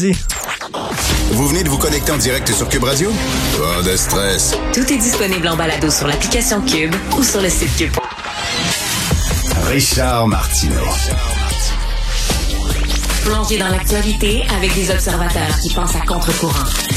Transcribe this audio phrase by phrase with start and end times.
[0.00, 3.12] Vous venez de vous connecter en direct sur Cube Radio?
[3.56, 4.56] Pas de stress.
[4.72, 7.92] Tout est disponible en balado sur l'application Cube ou sur le site Cube.
[9.68, 10.82] Richard Martineau.
[13.22, 16.93] Plongé dans l'actualité avec des observateurs qui pensent à contre-courant.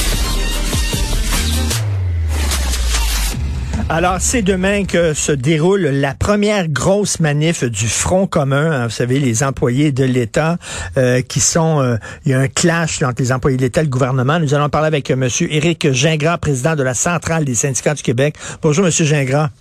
[3.89, 8.69] Alors, c'est demain que se déroule la première grosse manif du Front commun.
[8.69, 10.57] Hein, vous savez, les employés de l'État
[10.97, 11.79] euh, qui sont...
[11.81, 11.95] euh,
[12.25, 14.39] il y a un clash entre les employés de l'État et le gouvernement.
[14.39, 15.29] Nous allons parler avec euh, M.
[15.49, 18.35] Éric Gingras, président de la Centrale des syndicats du Québec.
[18.61, 18.91] Bonjour, M.
[18.91, 19.51] Gingras.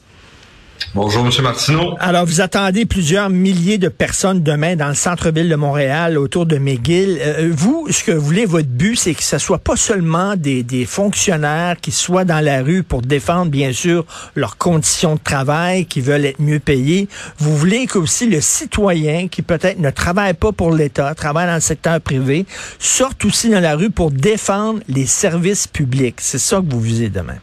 [0.94, 1.30] Bonjour, M.
[1.42, 1.94] Martineau.
[2.00, 6.56] Alors, vous attendez plusieurs milliers de personnes demain dans le centre-ville de Montréal, autour de
[6.56, 7.18] McGill.
[7.20, 10.62] Euh, vous, ce que vous voulez, votre but, c'est que ce soit pas seulement des,
[10.62, 15.84] des fonctionnaires qui soient dans la rue pour défendre, bien sûr, leurs conditions de travail,
[15.84, 17.08] qui veulent être mieux payés.
[17.38, 21.54] Vous voulez que aussi le citoyen, qui peut-être ne travaille pas pour l'État, travaille dans
[21.54, 22.46] le secteur privé,
[22.78, 26.16] sorte aussi dans la rue pour défendre les services publics.
[26.20, 27.36] C'est ça que vous visez demain.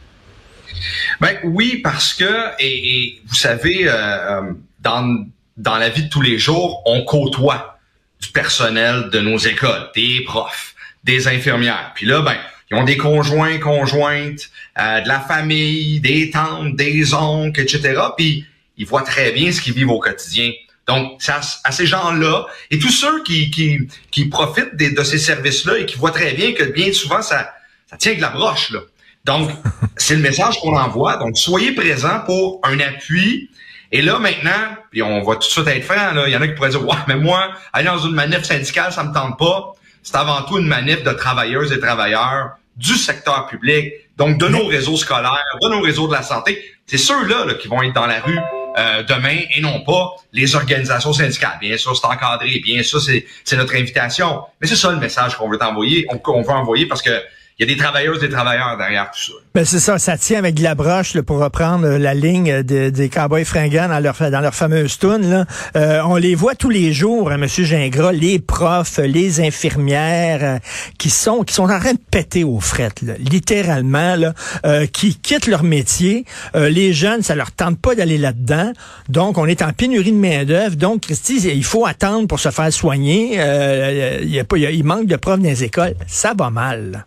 [1.21, 4.41] Ben oui, parce que et, et vous savez, euh, euh,
[4.79, 5.25] dans
[5.57, 7.79] dans la vie de tous les jours, on côtoie
[8.21, 10.73] du personnel de nos écoles, des profs,
[11.03, 11.91] des infirmières.
[11.95, 12.37] Puis là, ben
[12.71, 18.01] ils ont des conjoints, conjointes, euh, de la famille, des tantes, des oncles, etc.
[18.17, 18.45] Puis
[18.77, 20.51] ils voient très bien ce qu'ils vivent au quotidien.
[20.87, 25.77] Donc, c'est à, ces gens-là et tous ceux qui, qui, qui profitent de ces services-là
[25.77, 27.53] et qui voient très bien que bien souvent, ça,
[27.89, 28.71] ça tient que la broche.
[28.71, 28.79] Là.
[29.25, 29.49] Donc,
[29.95, 31.17] c'est le message qu'on envoie.
[31.17, 33.49] Donc, soyez présents pour un appui.
[33.91, 36.47] Et là, maintenant, puis on va tout de suite être franc, il y en a
[36.47, 39.73] qui pourraient dire, ouais, mais moi, aller dans une manif syndicale, ça me tente pas.
[40.01, 44.65] C'est avant tout une manif de travailleuses et travailleurs du secteur public, donc de nos
[44.65, 46.59] réseaux scolaires, de nos réseaux de la santé.
[46.87, 48.39] C'est ceux-là là, qui vont être dans la rue
[48.77, 51.57] euh, demain et non pas les organisations syndicales.
[51.61, 54.41] Bien sûr, c'est encadré, bien sûr, c'est notre invitation.
[54.59, 57.11] Mais c'est ça le message qu'on veut envoyer, on, veut envoyer parce que
[57.59, 59.33] il y a des travailleuses et des travailleurs derrière tout ça.
[59.55, 62.63] Ben c'est ça, ça tient avec de la broche là, pour reprendre euh, la ligne
[62.63, 65.29] de- des cowboys fringants dans leur dans leur fameuse tune.
[65.29, 65.45] Là.
[65.75, 70.57] Euh, on les voit tous les jours, hein, Monsieur Gingras, les profs, les infirmières euh,
[70.97, 74.33] qui sont qui sont en train de péter aux frettes, là, littéralement, là,
[74.65, 76.25] euh, qui quittent leur métier.
[76.55, 78.71] Euh, les jeunes, ça leur tente pas d'aller là-dedans.
[79.09, 80.75] Donc, on est en pénurie de main d'œuvre.
[80.75, 83.35] Donc, Christy, il faut attendre pour se faire soigner.
[83.37, 85.93] Euh, il, y a pas, il manque de profs dans les écoles.
[86.07, 87.05] Ça va mal.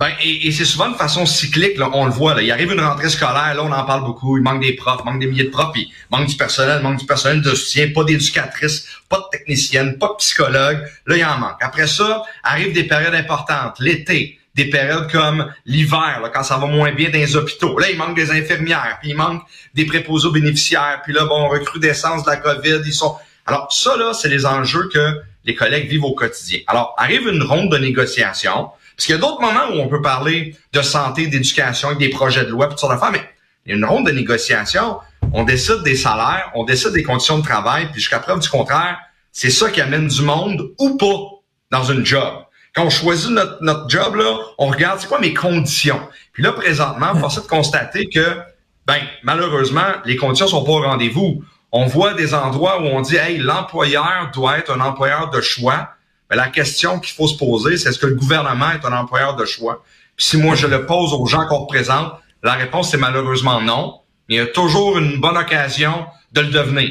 [0.00, 2.34] Ben, et, et c'est souvent de façon cyclique, là, on le voit.
[2.34, 2.42] Là.
[2.42, 4.36] Il arrive une rentrée scolaire, là, on en parle beaucoup.
[4.36, 7.06] Il manque des profs, manque des milliers de profs, il manque du personnel, manque du
[7.06, 10.82] personnel de soutien, pas d'éducatrice, pas de technicienne, pas de psychologue.
[11.06, 11.58] Là, il en manque.
[11.60, 16.92] Après ça, arrivent des périodes importantes, l'été, des périodes comme l'hiver, quand ça va moins
[16.92, 17.78] bien dans les hôpitaux.
[17.78, 19.42] Là, il manque des infirmières, puis il manque
[19.74, 23.16] des préposés aux bénéficiaires, puis là, bon, recrudescence de la COVID, ils sont...
[23.46, 26.60] Alors, ça, là, c'est les enjeux que les collègues vivent au quotidien.
[26.66, 30.02] Alors, arrive une ronde de négociation, parce qu'il y a d'autres moments où on peut
[30.02, 33.28] parler de santé, d'éducation, avec des projets de loi, puis toutes sortes d'affaires, mais
[33.64, 34.98] il y a une ronde de négociation,
[35.32, 38.98] on décide des salaires, on décide des conditions de travail, puis jusqu'à preuve du contraire,
[39.30, 42.44] c'est ça qui amène du monde ou pas dans une job.
[42.74, 46.00] Quand on choisit notre, notre job, là, on regarde c'est quoi mes conditions.
[46.32, 48.38] Puis là, présentement, force est de constater que,
[48.86, 51.44] ben, malheureusement, les conditions sont pas au rendez-vous.
[51.70, 55.90] On voit des endroits où on dit, hey, l'employeur doit être un employeur de choix.
[56.32, 59.36] Mais la question qu'il faut se poser, c'est est-ce que le gouvernement est un employeur
[59.36, 59.84] de choix?
[60.16, 62.10] Puis si moi je le pose aux gens qu'on représente,
[62.42, 64.00] la réponse c'est malheureusement non.
[64.30, 66.90] Il y a toujours une bonne occasion de le devenir.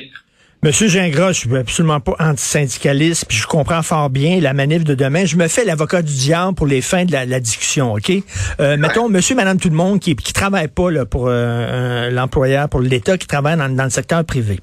[0.64, 4.94] Monsieur Gingras, je suis absolument pas antisyndicaliste, puis je comprends fort bien la manif de
[4.94, 5.26] demain.
[5.26, 8.12] Je me fais l'avocat du diable pour les fins de la, la discussion, OK?
[8.60, 12.70] Euh, Mettons, monsieur, madame, tout le monde qui qui travaille pas là, pour euh, l'employeur,
[12.70, 14.60] pour l'État, qui travaille dans, dans le secteur privé.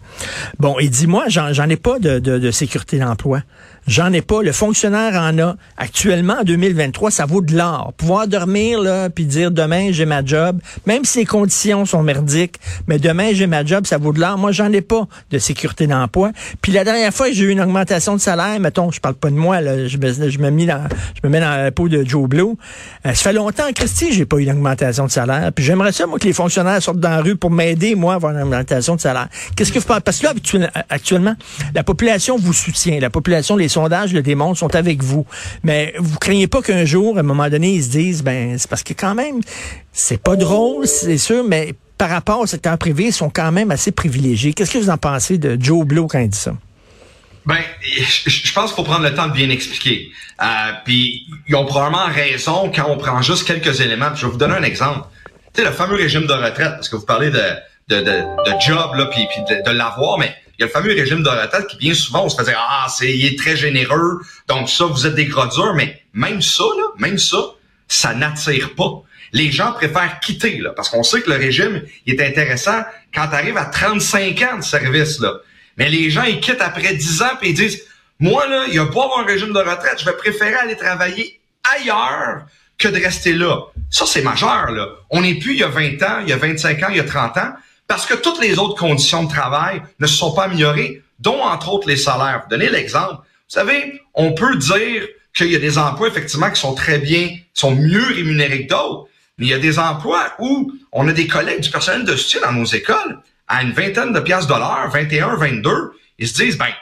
[0.60, 3.40] Bon, il dit, moi, j'en j'en ai pas de, de, de sécurité d'emploi.
[3.88, 4.42] J'en ai pas.
[4.42, 5.56] Le fonctionnaire en a.
[5.78, 7.92] Actuellement, en 2023, ça vaut de l'or.
[7.96, 12.56] Pouvoir dormir, là, puis dire demain, j'ai ma job, même si les conditions sont merdiques,
[12.86, 14.38] mais demain, j'ai ma job, ça vaut de l'or.
[14.38, 16.30] Moi, j'en ai pas de sécurité d'emploi.
[16.62, 19.36] Puis la dernière fois, j'ai eu une augmentation de salaire, mettons, je parle pas de
[19.36, 22.56] moi, là, je me, dans, je me mets dans la peau de Joe Blow.
[23.06, 25.50] Euh, ça fait longtemps, Christy, j'ai pas eu d'augmentation de salaire.
[25.52, 28.16] Puis j'aimerais ça, moi, que les fonctionnaires sortent dans la rue pour m'aider, moi, à
[28.16, 29.28] avoir une augmentation de salaire.
[29.56, 30.00] Qu'est-ce que vous pensez?
[30.00, 31.34] Parce que là, actuel- actuellement,
[31.74, 32.98] la population vous soutient.
[33.00, 35.26] La population, les sondages le démontrent, sont avec vous.
[35.62, 38.68] Mais vous craignez pas qu'un jour, à un moment donné, ils se disent, ben, c'est
[38.68, 39.40] parce que quand même,
[39.92, 43.70] c'est pas drôle, c'est sûr, mais par rapport au secteur privé, ils sont quand même
[43.70, 44.54] assez privilégiés.
[44.54, 46.54] Qu'est-ce que vous en pensez de Joe Blow quand il dit ça?
[47.44, 50.10] Ben, je, pense qu'il faut prendre le temps de bien expliquer.
[50.42, 50.46] Euh,
[50.84, 54.14] puis ils ont probablement raison quand on prend juste quelques éléments.
[54.14, 55.08] Je vais vous donner un exemple.
[55.54, 57.40] Tu sais, le fameux régime de retraite, parce que vous parlez de,
[57.88, 61.22] de, de, job, là, puis, de, de l'avoir, mais Il y a le fameux régime
[61.22, 64.20] de retraite qui, bien souvent, on se fait dire, ah, c'est, il est très généreux,
[64.46, 67.38] donc ça, vous êtes des gros mais même ça, là, même ça,
[67.88, 69.02] ça n'attire pas.
[69.32, 72.82] Les gens préfèrent quitter, là, parce qu'on sait que le régime, est intéressant
[73.14, 75.20] quand tu arrives à 35 ans de service.
[75.76, 77.82] Mais les gens, ils quittent après 10 ans, puis ils disent,
[78.18, 81.40] moi, là, il n'y a pas un régime de retraite, je vais préférer aller travailler
[81.76, 82.46] ailleurs
[82.78, 83.60] que de rester là.
[83.90, 84.88] Ça, c'est majeur, là.
[85.10, 87.00] On n'est plus il y a 20 ans, il y a 25 ans, il y
[87.00, 87.52] a 30 ans,
[87.86, 91.72] parce que toutes les autres conditions de travail ne se sont pas améliorées, dont entre
[91.72, 92.42] autres les salaires.
[92.44, 93.14] Vous donnez l'exemple.
[93.14, 97.36] Vous savez, on peut dire qu'il y a des emplois, effectivement, qui sont très bien,
[97.54, 99.08] sont mieux rémunérés que d'autres,
[99.38, 102.52] il y a des emplois où on a des collègues du personnel de soutien dans
[102.52, 106.72] nos écoles à une vingtaine de piastres de l'heure, 21, 22, ils se disent, ben,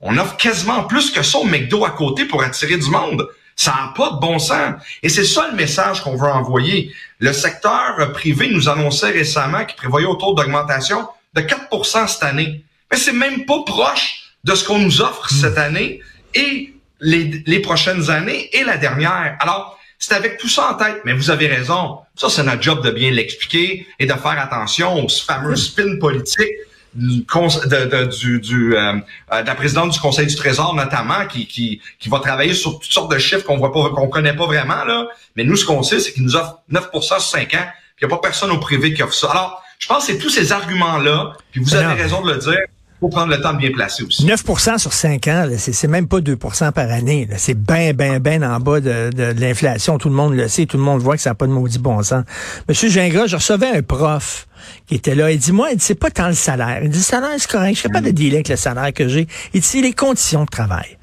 [0.00, 3.28] on offre quasiment plus que ça au McDo à côté pour attirer du monde.
[3.56, 4.74] Ça n'a pas de bon sens.
[5.02, 6.94] Et c'est ça le message qu'on veut envoyer.
[7.18, 12.62] Le secteur privé nous annonçait récemment qu'il prévoyait autour d'augmentation de 4% cette année.
[12.90, 15.58] Mais c'est même pas proche de ce qu'on nous offre cette hmm.
[15.58, 16.00] année
[16.34, 19.36] et les, les prochaines années et la dernière.
[19.40, 21.02] Alors, c'est avec tout ça en tête.
[21.04, 21.98] Mais vous avez raison.
[22.14, 26.48] Ça, c'est notre job de bien l'expliquer et de faire attention aux fameux spins politiques
[26.94, 28.94] du, de, du, du euh,
[29.32, 32.78] euh, de la présidente du Conseil du Trésor notamment, qui, qui, qui va travailler sur
[32.78, 35.08] toutes sortes de chiffres qu'on voit pas, qu'on connaît pas vraiment là.
[35.36, 37.66] Mais nous, ce qu'on sait, c'est qu'il nous offre 9% sur 5 ans.
[38.00, 39.30] Il n'y a pas personne au privé qui offre ça.
[39.30, 42.58] Alors, je pense que c'est tous ces arguments-là, puis vous avez raison de le dire,
[43.00, 44.26] faut prendre le temps de bien placer aussi.
[44.26, 47.28] 9% sur 5 ans, c'est même pas 2% par année.
[47.36, 49.98] C'est bien, bien, bien en bas de, l'inflation.
[49.98, 51.78] Tout le monde le sait, tout le monde voit que ça n'a pas de maudit
[51.78, 52.24] bon sens.
[52.68, 54.46] Monsieur Gingras, je recevais un prof
[54.86, 55.30] qui était là.
[55.30, 56.80] Il dit, moi, il dit, c'est pas tant le salaire.
[56.82, 57.74] Il dit, le salaire, c'est correct.
[57.74, 59.28] Je suis capable de dealer avec le salaire que j'ai.
[59.54, 60.97] Il dit, c'est les conditions de travail.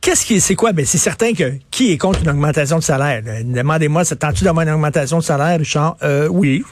[0.00, 0.72] Qu'est-ce qui, c'est quoi?
[0.72, 3.22] Ben, c'est certain que qui est contre une augmentation de salaire?
[3.44, 5.96] Demandez-moi, ça tente-tu d'avoir une augmentation de salaire, Richard?
[6.02, 6.64] Euh, oui,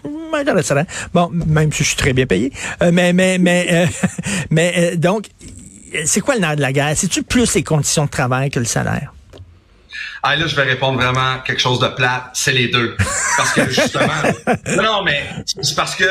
[0.45, 0.87] le salaire.
[1.13, 2.53] Bon, même si je suis très bien payé.
[2.83, 3.87] Euh, mais, mais, mais, euh,
[4.51, 5.27] mais, euh, donc,
[6.05, 6.93] c'est quoi le nerf de la guerre?
[6.97, 9.13] C'est-tu plus les conditions de travail que le salaire?
[10.23, 12.31] Ah, là, je vais répondre vraiment quelque chose de plat.
[12.35, 12.97] C'est les deux.
[13.37, 14.23] Parce que, justement,
[14.83, 16.05] non, mais c'est parce que,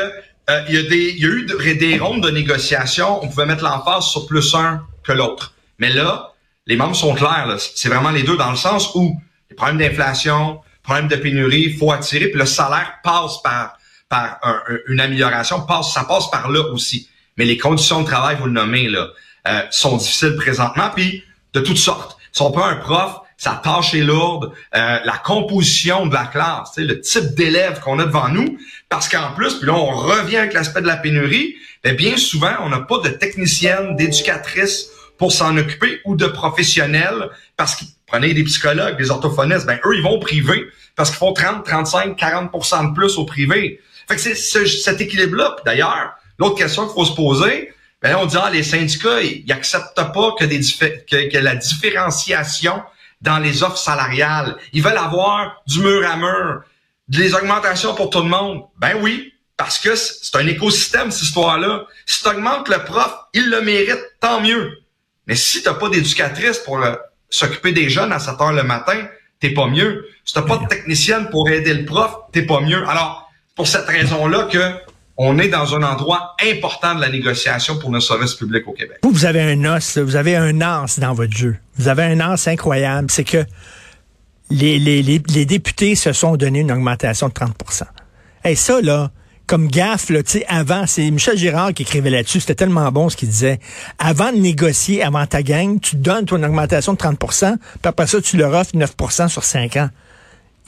[0.68, 3.22] il y a des, y a eu des rondes de négociation.
[3.22, 5.52] On pouvait mettre l'emphase sur plus un que l'autre.
[5.78, 6.32] Mais là,
[6.66, 7.56] les membres sont clairs.
[7.58, 9.20] C'est vraiment les deux dans le sens où
[9.50, 13.76] les problèmes d'inflation, problèmes de pénurie, faut attirer, puis le salaire passe par
[14.08, 14.38] par
[14.86, 17.08] une amélioration, passe, ça passe par là aussi.
[17.36, 19.08] Mais les conditions de travail, vous le nommez là,
[19.48, 22.16] euh, sont difficiles présentement, puis de toutes sortes.
[22.32, 26.72] Si on prend un prof, sa tâche est lourde, euh, la composition de la classe,
[26.76, 28.58] le type d'élèves qu'on a devant nous,
[28.88, 32.54] parce qu'en plus, puis là on revient avec l'aspect de la pénurie, bien, bien souvent
[32.60, 38.34] on n'a pas de technicienne, d'éducatrice pour s'en occuper ou de professionnels parce qu'ils prenaient
[38.34, 42.18] des psychologues, des orthophonistes, ben eux, ils vont au privé parce qu'ils font 30, 35,
[42.18, 43.80] 40% de plus au privé.
[44.08, 45.56] Fait que c'est cet équilibre-là.
[45.64, 47.72] D'ailleurs, l'autre question qu'il faut se poser,
[48.02, 52.82] ben on dit, ah, les syndicats, ils n'acceptent pas que, des que, que la différenciation
[53.20, 54.56] dans les offres salariales.
[54.72, 56.62] Ils veulent avoir du mur à mur,
[57.08, 58.64] des augmentations pour tout le monde.
[58.78, 61.86] Ben oui, parce que c'est un écosystème, cette histoire-là.
[62.04, 64.78] Si tu augmentes le prof, il le mérite, tant mieux.
[65.26, 66.80] Mais si t'as pas d'éducatrice pour
[67.28, 69.06] s'occuper des jeunes à 7 heures le matin,
[69.40, 70.06] t'es pas mieux.
[70.24, 72.86] Si t'as pas de technicienne pour aider le prof, t'es pas mieux.
[72.88, 74.74] Alors, pour cette raison-là que
[75.18, 78.98] on est dans un endroit important de la négociation pour nos services publics au Québec.
[79.02, 81.56] Vous, vous avez un os, vous avez un as dans votre jeu.
[81.76, 83.10] Vous avez un as incroyable.
[83.10, 83.44] C'est que
[84.50, 87.84] les, députés se sont donné une augmentation de 30%
[88.44, 89.10] Et ça, là,
[89.46, 93.08] comme gaffe, là, tu sais, avant, c'est Michel Girard qui écrivait là-dessus, c'était tellement bon
[93.08, 93.60] ce qu'il disait.
[93.98, 98.20] Avant de négocier, avant ta gang, tu donnes ton augmentation de 30% puis après ça,
[98.20, 99.90] tu leur offres 9% sur 5 ans.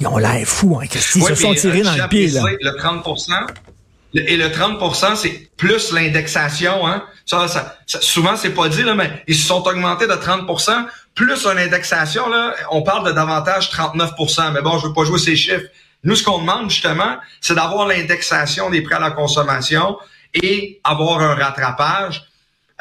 [0.00, 2.42] Ils ont l'air fous, hein, Ils se sont tirés dans le pied, là.
[2.60, 3.32] Le 30%
[4.14, 7.04] et le 30% c'est plus l'indexation, hein.
[7.26, 11.46] Ça, ça, souvent, c'est pas dit, là, mais ils se sont augmentés de 30% plus
[11.46, 15.34] une indexation, là, on parle de davantage 39% Mais bon, je veux pas jouer ces
[15.34, 15.66] chiffres.
[16.04, 19.98] Nous, ce qu'on demande justement, c'est d'avoir l'indexation des prêts à la consommation
[20.34, 22.24] et avoir un rattrapage.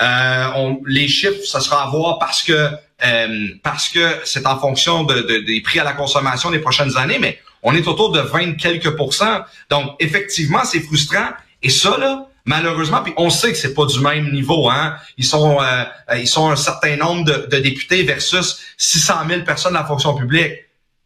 [0.01, 2.69] Euh, les chiffres, ça sera à voir parce que
[3.05, 7.19] euh, parce que c'est en fonction de, des prix à la consommation des prochaines années,
[7.19, 9.41] mais on est autour de 20 quelques pourcents.
[9.69, 11.29] Donc, effectivement, c'est frustrant.
[11.61, 14.69] Et ça, là, malheureusement, puis on sait que c'est pas du même niveau.
[14.69, 14.95] Hein?
[15.17, 15.83] Ils sont euh,
[16.15, 20.15] ils sont un certain nombre de, de députés versus 600 000 personnes de la fonction
[20.15, 20.53] publique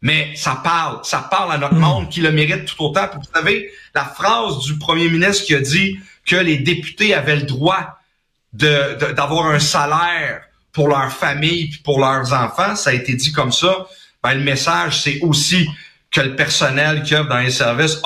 [0.02, 1.80] mais ça parle, ça parle à notre hmm.
[1.80, 3.08] monde qui le mérite tout autant.
[3.14, 7.42] vous savez, la phrase du premier ministre qui a dit que les députés avaient le
[7.42, 7.98] droit
[8.52, 10.42] de, d'avoir un salaire
[10.72, 13.86] pour leur famille puis pour leurs enfants, ça a été dit comme ça.
[14.22, 15.68] Ben, le message, c'est aussi
[16.10, 18.02] que le personnel qui œuvre dans les services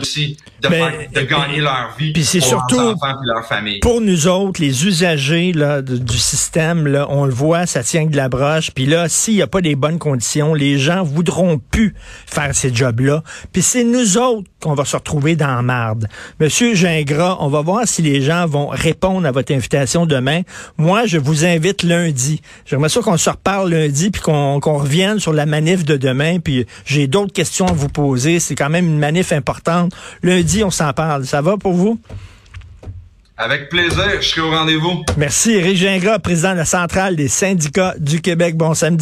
[0.00, 3.80] aussi de, faire- de gagner leur vie puis c'est surtout leurs enfants et leur famille.
[3.80, 8.06] Pour nous autres, les usagers là, de- du système, là, on le voit, ça tient
[8.06, 8.70] de la broche.
[8.70, 11.96] Puis là, s'il n'y a pas des bonnes conditions, les gens voudront plus
[12.26, 13.24] faire ces jobs-là.
[13.52, 16.08] Puis c'est nous autres qu'on va se retrouver dans marde.
[16.40, 20.42] Monsieur Gingras, on va voir si les gens vont répondre à votre invitation demain.
[20.78, 22.40] Moi, je vous invite lundi.
[22.64, 26.38] J'aimerais ça qu'on se reparle lundi puis qu'on qu'on revienne sur la manif de demain.
[26.38, 28.40] Puis j'ai d'autres questions à vous poser.
[28.40, 29.92] C'est quand même une manif importante.
[30.22, 31.26] Lundi, on s'en parle.
[31.26, 31.98] Ça va pour vous?
[33.38, 35.04] Avec plaisir, je serai au rendez-vous.
[35.16, 35.52] Merci.
[35.52, 38.56] Éric Gingras, président de la Centrale des syndicats du Québec.
[38.56, 38.90] Bon samedi.